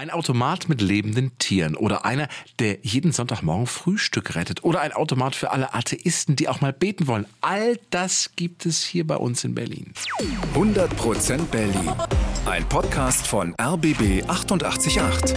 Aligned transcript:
Ein 0.00 0.08
Automat 0.08 0.70
mit 0.70 0.80
lebenden 0.80 1.36
Tieren 1.36 1.76
oder 1.76 2.06
einer, 2.06 2.26
der 2.58 2.78
jeden 2.80 3.12
Sonntagmorgen 3.12 3.66
Frühstück 3.66 4.34
rettet 4.34 4.64
oder 4.64 4.80
ein 4.80 4.94
Automat 4.94 5.34
für 5.34 5.50
alle 5.50 5.74
Atheisten, 5.74 6.36
die 6.36 6.48
auch 6.48 6.62
mal 6.62 6.72
beten 6.72 7.06
wollen. 7.06 7.26
All 7.42 7.78
das 7.90 8.30
gibt 8.34 8.64
es 8.64 8.82
hier 8.82 9.06
bei 9.06 9.16
uns 9.16 9.44
in 9.44 9.54
Berlin. 9.54 9.92
100% 10.54 11.44
Berlin. 11.50 11.92
Ein 12.46 12.66
Podcast 12.70 13.26
von 13.26 13.54
RBB 13.60 14.26
888. 14.26 15.34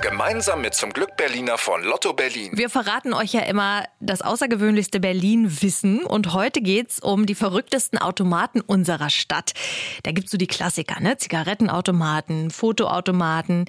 Gemeinsam 0.00 0.60
mit 0.60 0.74
zum 0.74 0.92
Glück 0.92 1.16
Berliner 1.16 1.58
von 1.58 1.82
Lotto 1.82 2.12
Berlin. 2.12 2.52
Wir 2.54 2.70
verraten 2.70 3.12
euch 3.12 3.32
ja 3.32 3.40
immer 3.40 3.84
das 3.98 4.22
außergewöhnlichste 4.22 5.00
Berlin-Wissen 5.00 6.04
und 6.04 6.32
heute 6.32 6.60
geht's 6.60 7.00
um 7.00 7.26
die 7.26 7.34
verrücktesten 7.34 7.98
Automaten 7.98 8.60
unserer 8.60 9.10
Stadt. 9.10 9.54
Da 10.04 10.12
gibt's 10.12 10.30
so 10.30 10.38
die 10.38 10.46
Klassiker, 10.46 11.00
ne? 11.00 11.16
Zigarettenautomaten, 11.16 12.52
Fotoautomaten. 12.52 13.64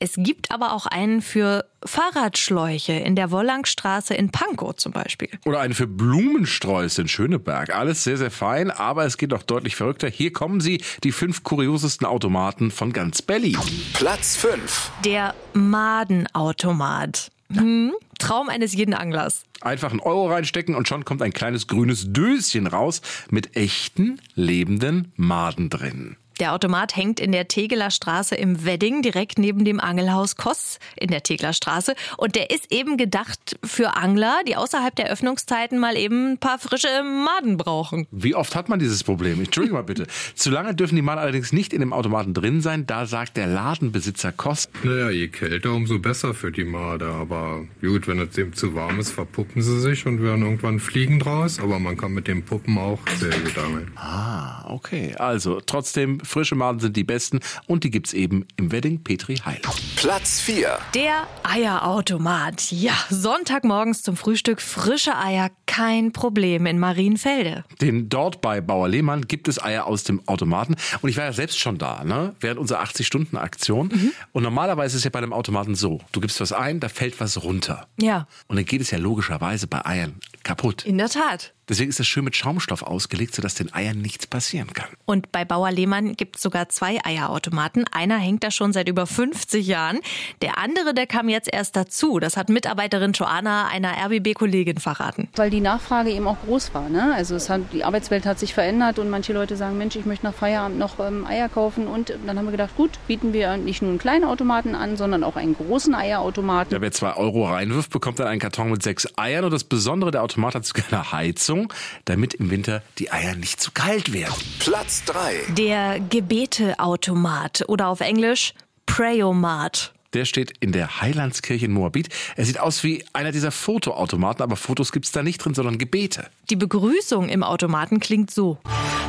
Es 0.00 0.14
gibt 0.16 0.50
aber 0.50 0.72
auch 0.72 0.86
einen 0.86 1.22
für 1.22 1.64
Fahrradschläuche 1.84 2.92
in 2.92 3.16
der 3.16 3.30
Wollangstraße 3.30 4.14
in 4.14 4.30
Pankow 4.30 4.74
zum 4.74 4.92
Beispiel. 4.92 5.28
Oder 5.44 5.60
einen 5.60 5.74
für 5.74 5.86
Blumensträuße 5.86 7.02
in 7.02 7.08
Schöneberg. 7.08 7.74
Alles 7.74 8.04
sehr, 8.04 8.16
sehr 8.16 8.30
fein, 8.30 8.70
aber 8.70 9.04
es 9.04 9.16
geht 9.16 9.32
doch 9.32 9.42
deutlich 9.42 9.76
verrückter. 9.76 10.08
Hier 10.08 10.32
kommen 10.32 10.60
sie, 10.60 10.82
die 11.04 11.12
fünf 11.12 11.42
kuriosesten 11.42 12.06
Automaten 12.06 12.70
von 12.70 12.92
ganz 12.92 13.22
Berlin. 13.22 13.58
Platz 13.94 14.36
5. 14.36 14.90
Der 15.04 15.34
Madenautomat. 15.54 17.30
Hm, 17.52 17.92
Traum 18.18 18.48
eines 18.48 18.74
jeden 18.74 18.94
Anglers. 18.94 19.44
Einfach 19.60 19.90
einen 19.90 20.00
Euro 20.00 20.28
reinstecken 20.30 20.74
und 20.74 20.88
schon 20.88 21.04
kommt 21.04 21.22
ein 21.22 21.32
kleines 21.32 21.66
grünes 21.66 22.12
Döschen 22.12 22.66
raus 22.66 23.00
mit 23.30 23.56
echten, 23.56 24.20
lebenden 24.34 25.12
Maden 25.16 25.70
drin. 25.70 26.16
Der 26.40 26.52
Automat 26.52 26.94
hängt 26.94 27.18
in 27.18 27.32
der 27.32 27.48
Tegeler 27.48 27.90
Straße 27.90 28.36
im 28.36 28.64
Wedding, 28.64 29.02
direkt 29.02 29.38
neben 29.38 29.64
dem 29.64 29.80
Angelhaus 29.80 30.36
Koss 30.36 30.78
in 30.94 31.08
der 31.10 31.24
Tegeler 31.24 31.52
Straße. 31.52 31.94
Und 32.16 32.36
der 32.36 32.50
ist 32.50 32.72
eben 32.72 32.96
gedacht 32.96 33.58
für 33.64 33.96
Angler, 33.96 34.36
die 34.46 34.54
außerhalb 34.54 34.94
der 34.94 35.10
Öffnungszeiten 35.10 35.80
mal 35.80 35.96
eben 35.96 36.32
ein 36.32 36.38
paar 36.38 36.60
frische 36.60 37.02
Maden 37.02 37.56
brauchen. 37.56 38.06
Wie 38.12 38.36
oft 38.36 38.54
hat 38.54 38.68
man 38.68 38.78
dieses 38.78 39.02
Problem? 39.02 39.40
Entschuldigung 39.40 39.78
mal 39.78 39.82
bitte. 39.82 40.06
Zu 40.34 40.50
lange 40.50 40.76
dürfen 40.76 40.94
die 40.94 41.02
Maden 41.02 41.18
allerdings 41.18 41.52
nicht 41.52 41.72
in 41.72 41.80
dem 41.80 41.92
Automaten 41.92 42.34
drin 42.34 42.60
sein. 42.60 42.86
Da 42.86 43.06
sagt 43.06 43.36
der 43.36 43.48
Ladenbesitzer 43.48 44.30
Koss. 44.30 44.68
Naja, 44.84 45.10
je 45.10 45.28
kälter, 45.28 45.72
umso 45.72 45.98
besser 45.98 46.34
für 46.34 46.52
die 46.52 46.64
Made. 46.64 47.06
Aber 47.06 47.64
gut, 47.80 48.06
wenn 48.06 48.20
es 48.20 48.30
dem 48.30 48.52
zu 48.52 48.76
warm 48.76 49.00
ist, 49.00 49.10
verpuppen 49.10 49.60
sie 49.60 49.80
sich 49.80 50.06
und 50.06 50.22
werden 50.22 50.42
irgendwann 50.42 50.78
fliegen 50.78 51.18
draus. 51.18 51.58
Aber 51.58 51.80
man 51.80 51.96
kann 51.96 52.12
mit 52.12 52.28
den 52.28 52.44
Puppen 52.44 52.78
auch 52.78 53.00
sehr 53.18 53.36
gut 53.40 53.58
angeln. 53.58 53.90
Ah, 53.96 54.72
okay. 54.72 55.16
Also 55.18 55.60
trotzdem 55.64 56.20
Frische 56.28 56.54
Maden 56.54 56.78
sind 56.78 56.96
die 56.96 57.04
besten 57.04 57.40
und 57.66 57.84
die 57.84 57.90
gibt's 57.90 58.12
eben 58.12 58.46
im 58.56 58.70
Wedding 58.70 59.02
Petri 59.02 59.36
Heil. 59.36 59.60
Platz 59.96 60.40
4. 60.40 60.78
Der 60.94 61.26
Eierautomat. 61.42 62.70
Ja, 62.70 62.92
Sonntagmorgens 63.10 64.02
zum 64.02 64.16
Frühstück 64.16 64.60
frische 64.60 65.16
Eier, 65.16 65.50
kein 65.66 66.12
Problem 66.12 66.66
in 66.66 66.78
Marienfelde. 66.78 67.64
Denn 67.80 68.08
dort 68.08 68.40
bei 68.40 68.60
Bauer 68.60 68.88
Lehmann 68.88 69.22
gibt 69.22 69.48
es 69.48 69.62
Eier 69.62 69.86
aus 69.86 70.04
dem 70.04 70.26
Automaten. 70.28 70.76
Und 71.00 71.08
ich 71.08 71.16
war 71.16 71.24
ja 71.24 71.32
selbst 71.32 71.58
schon 71.58 71.78
da, 71.78 72.04
ne? 72.04 72.34
während 72.40 72.60
unserer 72.60 72.82
80-Stunden-Aktion. 72.82 73.88
Mhm. 73.88 74.12
Und 74.32 74.42
normalerweise 74.42 74.96
ist 74.96 75.00
es 75.00 75.04
ja 75.04 75.10
bei 75.10 75.18
einem 75.18 75.32
Automaten 75.32 75.74
so, 75.74 76.00
du 76.12 76.20
gibst 76.20 76.40
was 76.40 76.52
ein, 76.52 76.80
da 76.80 76.88
fällt 76.88 77.18
was 77.20 77.42
runter. 77.42 77.88
Ja. 78.00 78.26
Und 78.46 78.56
dann 78.56 78.64
geht 78.64 78.80
es 78.80 78.90
ja 78.90 78.98
logischerweise 78.98 79.66
bei 79.66 79.84
Eiern 79.84 80.16
kaputt. 80.42 80.84
In 80.84 80.98
der 80.98 81.08
Tat. 81.08 81.54
Deswegen 81.68 81.90
ist 81.90 82.00
es 82.00 82.06
schön 82.06 82.24
mit 82.24 82.34
Schaumstoff 82.34 82.82
ausgelegt, 82.82 83.34
sodass 83.34 83.54
den 83.54 83.72
Eiern 83.74 84.00
nichts 84.00 84.26
passieren 84.26 84.72
kann. 84.72 84.88
Und 85.04 85.32
bei 85.32 85.44
Bauer 85.44 85.70
Lehmann 85.70 86.16
gibt 86.16 86.36
es 86.36 86.42
sogar 86.42 86.68
zwei 86.68 86.98
Eierautomaten. 87.04 87.84
Einer 87.92 88.18
hängt 88.18 88.42
da 88.44 88.50
schon 88.50 88.72
seit 88.72 88.88
über 88.88 89.06
50 89.06 89.66
Jahren. 89.66 90.00
Der 90.42 90.58
andere, 90.58 90.94
der 90.94 91.06
kam 91.06 91.28
jetzt 91.28 91.52
erst 91.52 91.76
dazu. 91.76 92.18
Das 92.20 92.36
hat 92.36 92.48
Mitarbeiterin 92.48 93.12
Joanna 93.12 93.68
einer 93.68 93.92
RBB-Kollegin 94.06 94.78
verraten. 94.78 95.28
Weil 95.36 95.50
die 95.50 95.60
Nachfrage 95.60 96.10
eben 96.10 96.26
auch 96.26 96.38
groß 96.46 96.72
war. 96.74 96.88
Ne? 96.88 97.12
Also 97.14 97.34
es 97.34 97.50
hat, 97.50 97.60
die 97.72 97.84
Arbeitswelt 97.84 98.24
hat 98.24 98.38
sich 98.38 98.54
verändert 98.54 98.98
und 98.98 99.10
manche 99.10 99.32
Leute 99.32 99.56
sagen, 99.56 99.76
Mensch, 99.76 99.96
ich 99.96 100.06
möchte 100.06 100.24
nach 100.24 100.34
Feierabend 100.34 100.78
noch 100.78 100.98
ähm, 101.00 101.26
Eier 101.26 101.48
kaufen. 101.48 101.86
Und 101.86 102.12
dann 102.26 102.38
haben 102.38 102.46
wir 102.46 102.52
gedacht, 102.52 102.76
gut, 102.76 102.92
bieten 103.06 103.32
wir 103.32 103.56
nicht 103.56 103.82
nur 103.82 103.90
einen 103.90 103.98
kleinen 103.98 104.24
Automaten 104.24 104.74
an, 104.74 104.96
sondern 104.96 105.24
auch 105.24 105.36
einen 105.36 105.54
großen 105.54 105.94
Eierautomaten. 105.94 106.72
Ja, 106.72 106.80
wer 106.80 106.92
zwei 106.92 107.14
Euro 107.14 107.46
reinwirft, 107.46 107.90
bekommt 107.90 108.18
dann 108.18 108.26
einen 108.26 108.40
Karton 108.40 108.70
mit 108.70 108.82
sechs 108.82 109.06
Eiern. 109.16 109.44
Und 109.44 109.52
das 109.52 109.64
Besondere, 109.64 110.10
der 110.10 110.22
Automat 110.22 110.54
hat 110.54 110.64
sogar 110.64 110.84
eine 110.90 111.12
Heizung, 111.12 111.57
damit 112.04 112.34
im 112.34 112.50
Winter 112.50 112.82
die 112.98 113.10
Eier 113.10 113.34
nicht 113.34 113.60
zu 113.60 113.72
kalt 113.72 114.12
werden. 114.12 114.34
Platz 114.60 115.04
3. 115.06 115.54
Der 115.56 115.98
Gebeteautomat 116.00 117.64
oder 117.66 117.88
auf 117.88 118.00
Englisch 118.00 118.54
Prayomat. 118.86 119.92
Der 120.14 120.24
steht 120.24 120.54
in 120.60 120.72
der 120.72 121.00
Heilandskirche 121.00 121.66
in 121.66 121.72
Moabit. 121.72 122.08
Er 122.36 122.44
sieht 122.44 122.58
aus 122.58 122.82
wie 122.82 123.04
einer 123.12 123.32
dieser 123.32 123.50
Fotoautomaten, 123.50 124.42
aber 124.42 124.56
Fotos 124.56 124.92
gibt 124.92 125.04
es 125.04 125.12
da 125.12 125.22
nicht 125.22 125.38
drin, 125.38 125.54
sondern 125.54 125.76
Gebete. 125.76 126.28
Die 126.48 126.56
Begrüßung 126.56 127.28
im 127.28 127.42
Automaten 127.42 128.00
klingt 128.00 128.30
so. 128.30 128.58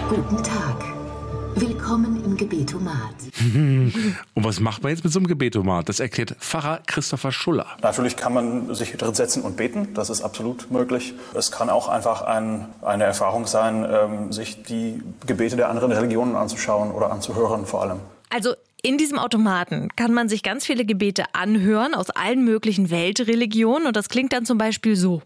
Guten 0.10 0.44
Tag. 0.44 0.99
Willkommen 1.56 2.24
im 2.24 2.38
Gebetomat. 2.38 3.16
Und 4.34 4.44
was 4.44 4.60
macht 4.60 4.84
man 4.84 4.92
jetzt 4.92 5.04
mit 5.04 5.12
so 5.12 5.20
einem 5.20 5.28
Gebetomat? 5.28 5.90
Das 5.90 6.00
erklärt 6.00 6.36
Pfarrer 6.40 6.82
Christopher 6.86 7.32
Schuller. 7.32 7.66
Natürlich 7.82 8.16
kann 8.16 8.34
man 8.34 8.74
sich 8.76 8.92
drin 8.94 9.14
setzen 9.14 9.44
und 9.44 9.58
beten, 9.58 9.94
das 9.94 10.10
ist 10.10 10.22
absolut 10.22 10.72
möglich. 10.72 11.14
Es 11.34 11.52
kann 11.52 11.70
auch 11.70 11.90
einfach 11.90 12.22
ein, 12.22 12.68
eine 12.82 13.04
Erfahrung 13.04 13.48
sein, 13.48 13.86
ähm, 13.90 14.32
sich 14.32 14.64
die 14.64 15.02
Gebete 15.26 15.56
der 15.56 15.70
anderen 15.70 15.92
Religionen 15.92 16.36
anzuschauen 16.36 16.92
oder 16.92 17.12
anzuhören 17.12 17.66
vor 17.66 17.82
allem. 17.82 18.00
Also 18.30 18.54
in 18.82 18.98
diesem 18.98 19.20
Automaten 19.20 19.90
kann 19.96 20.14
man 20.14 20.30
sich 20.30 20.44
ganz 20.44 20.66
viele 20.66 20.86
Gebete 20.86 21.26
anhören 21.34 21.94
aus 21.94 22.10
allen 22.10 22.46
möglichen 22.46 22.90
Weltreligionen 22.90 23.88
und 23.88 23.96
das 23.96 24.10
klingt 24.10 24.32
dann 24.34 24.46
zum 24.46 24.58
Beispiel 24.58 24.96
so. 24.96 25.22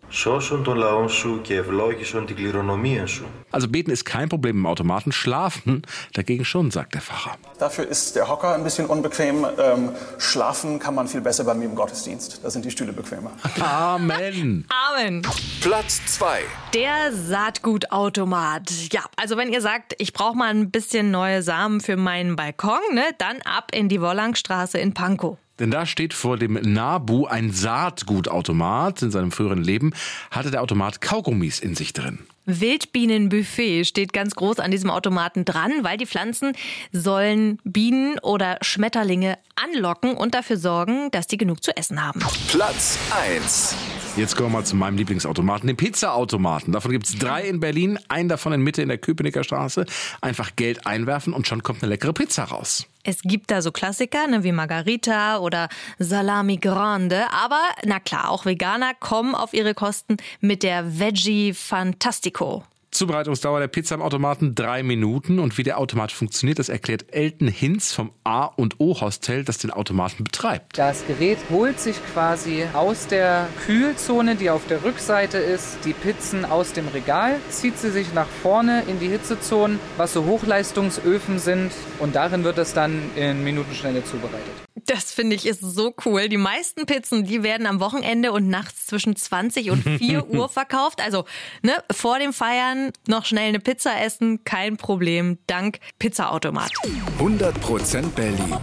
Also 3.52 3.68
beten 3.68 3.92
ist 3.92 4.06
kein 4.06 4.30
Problem 4.30 4.58
im 4.58 4.66
Automaten, 4.66 5.12
schlafen 5.12 5.84
dagegen 6.14 6.46
schon, 6.46 6.72
sagt 6.72 6.96
der 6.96 7.02
Pfarrer. 7.02 7.38
Dafür 7.60 7.88
ist 7.88 8.16
der 8.16 8.28
Hocker 8.28 8.56
ein 8.56 8.64
bisschen 8.64 8.88
unbequem. 8.88 9.46
Ähm, 9.60 9.90
schlafen 10.18 10.80
kann 10.80 10.96
man 10.96 11.08
viel 11.08 11.22
besser 11.22 11.44
bei 11.44 11.54
mir 11.54 11.66
im 11.66 11.76
Gottesdienst. 11.76 12.40
Da 12.44 12.50
sind 12.50 12.66
die 12.66 12.72
Stühle 12.72 12.94
bequemer. 12.94 13.32
Amen. 13.60 14.66
Amen. 14.70 15.22
Platz 15.62 16.02
2. 16.08 16.42
Der 16.74 17.14
Saatgutautomat. 17.14 18.92
Ja, 18.92 19.04
also 19.16 19.38
wenn 19.38 19.54
ihr 19.54 19.62
sagt, 19.62 19.94
ich 20.00 20.12
brauche 20.12 20.36
mal 20.36 20.50
ein 20.50 20.72
bisschen 20.72 21.12
neue 21.12 21.44
Samen 21.44 21.82
für 21.82 21.98
meinen 21.98 22.36
Balkon, 22.36 22.80
ne, 22.94 23.04
dann 23.20 23.44
ab 23.44 23.70
in 23.72 23.90
die 23.90 24.02
Wollangstraße 24.02 24.80
in 24.80 24.96
Pankow. 24.96 25.38
Denn 25.60 25.70
da 25.70 25.86
steht 25.86 26.16
vor 26.16 26.38
dem 26.38 26.54
Nabu 26.54 27.28
ein 27.28 27.52
Saatgutautomat. 27.52 29.04
In 29.04 29.12
seinem 29.12 29.32
früheren 29.32 29.64
Leben 29.64 29.94
hatte 30.32 30.50
der 30.50 30.64
Automat 30.64 31.00
Kaugummis 31.00 31.60
in 31.60 31.76
sich 31.76 31.94
drin. 31.94 32.26
Wildbienenbuffet 32.46 33.86
steht 33.86 34.12
ganz 34.12 34.34
groß 34.34 34.58
an 34.60 34.72
diesem 34.72 34.90
Automaten 34.90 35.46
dran, 35.46 35.72
weil 35.84 35.98
die 35.98 36.08
Pflanzen 36.08 36.54
sollen 36.92 37.60
Bienen 37.64 38.18
oder 38.18 38.58
Schmetterlinge 38.62 39.38
anlocken 39.56 40.16
und 40.16 40.34
dafür 40.34 40.58
sorgen, 40.58 41.12
dass 41.12 41.28
die 41.28 41.38
genug 41.38 41.64
zu 41.64 41.78
essen 41.78 42.04
haben. 42.04 42.20
Platz 42.48 42.98
1. 43.12 43.76
Jetzt 44.16 44.36
kommen 44.36 44.52
wir 44.52 44.64
zu 44.64 44.76
meinem 44.76 44.96
Lieblingsautomaten, 44.96 45.66
dem 45.66 45.76
Pizzaautomaten. 45.76 46.72
Davon 46.72 46.92
gibt 46.92 47.08
es 47.08 47.18
drei 47.18 47.48
in 47.48 47.60
Berlin, 47.60 47.98
einen 48.10 48.30
davon 48.30 48.54
in 48.54 48.62
Mitte 48.62 48.84
in 48.84 48.90
der 48.90 49.00
Köpenicker 49.00 49.44
Straße. 49.44 49.88
Einfach 50.22 50.56
Geld 50.56 50.86
einwerfen 50.86 51.34
und 51.34 51.48
schon 51.48 51.64
kommt 51.64 51.82
eine 51.82 51.90
leckere 51.90 52.14
Pizza 52.14 52.44
raus. 52.44 52.86
Es 53.04 53.24
gibt 53.24 53.50
da 53.50 53.64
so 53.64 53.72
Klassiker 53.72 54.28
ne, 54.28 54.44
wie 54.44 54.52
Margarita 54.52 55.40
oder 55.40 55.68
Salami 55.98 56.58
Grande, 56.58 57.26
aber 57.32 57.60
na 57.86 58.00
klar, 58.00 58.30
auch 58.30 58.46
Veganer 58.46 58.94
kommen 58.94 59.34
auf 59.34 59.56
ihre 59.56 59.74
Kosten 59.74 60.18
mit 60.42 60.62
der 60.62 61.00
Veggie 61.00 61.56
Fantastico. 61.56 62.64
Zubereitungsdauer 62.94 63.60
der 63.60 63.68
Pizza 63.68 63.96
am 63.96 64.02
Automaten 64.02 64.56
drei 64.56 64.84
Minuten 64.84 65.40
und 65.40 65.58
wie 65.58 65.64
der 65.64 65.80
Automat 65.80 66.12
funktioniert, 66.12 66.60
das 66.60 66.70
erklärt 66.70 67.14
Elton 67.14 67.48
Hinz 67.48 67.92
vom 67.92 68.12
A 68.24 68.46
und 68.46 68.80
O 68.80 69.00
Hostel, 69.02 69.44
das 69.44 69.58
den 69.58 69.72
Automaten 69.72 70.24
betreibt. 70.24 70.78
Das 70.78 71.06
Gerät 71.08 71.40
holt 71.50 71.80
sich 71.80 71.96
quasi 72.14 72.66
aus 72.74 73.08
der 73.08 73.48
Kühlzone, 73.66 74.36
die 74.36 74.50
auf 74.50 74.68
der 74.68 74.84
Rückseite 74.84 75.38
ist, 75.40 75.80
die 75.86 75.94
Pizzen 75.94 76.46
aus 76.46 76.74
dem 76.74 76.88
Regal, 76.88 77.40
zieht 77.50 77.78
sie 77.78 77.90
sich 77.90 78.14
nach 78.14 78.28
vorne 78.28 78.84
in 78.88 79.00
die 79.00 79.08
Hitzezonen, 79.08 79.80
was 79.98 80.14
so 80.14 80.26
Hochleistungsöfen 80.26 81.40
sind 81.40 81.72
und 82.00 82.16
darin 82.16 82.44
wird 82.44 82.58
es 82.60 82.74
dann 82.74 83.02
in 83.16 83.44
Minutenschnelle 83.44 84.04
zubereitet. 84.04 84.54
Das 84.86 85.14
finde 85.14 85.36
ich 85.36 85.46
ist 85.46 85.62
so 85.62 85.94
cool. 86.06 86.30
Die 86.30 86.38
meisten 86.38 86.86
Pizzen, 86.86 87.26
die 87.26 87.44
werden 87.44 87.68
am 87.68 87.80
Wochenende 87.80 88.32
und 88.32 88.50
nachts 88.50 88.86
zwischen 88.88 89.16
20 89.16 89.72
und 89.72 89.84
4 89.84 90.30
Uhr 90.30 90.50
verkauft. 90.50 91.02
Also 91.02 91.26
ne, 91.62 91.84
vor 91.92 92.20
dem 92.20 92.34
Feiern 92.34 92.92
noch 93.08 93.26
schnell 93.26 93.50
eine 93.50 93.60
Pizza 93.60 94.00
essen, 94.02 94.44
kein 94.44 94.78
Problem, 94.78 95.38
dank 95.48 95.80
Pizzaautomat. 96.00 96.72
100% 97.20 98.10
Berlin. 98.10 98.56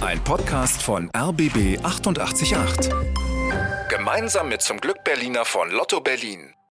Ein 0.00 0.22
Podcast 0.22 0.82
von 0.82 1.10
RBB 1.16 1.78
888. 1.82 2.90
Gemeinsam 3.88 4.48
mit 4.48 4.62
zum 4.62 4.78
Glück 4.78 5.02
Berliner 5.04 5.44
von 5.44 5.70
Lotto 5.70 6.00
Berlin. 6.00 6.54